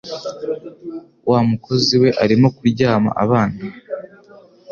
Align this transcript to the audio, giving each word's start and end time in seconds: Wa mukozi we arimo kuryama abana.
Wa 1.29 1.39
mukozi 1.49 1.95
we 2.01 2.09
arimo 2.23 2.47
kuryama 2.57 3.09
abana. 3.23 3.61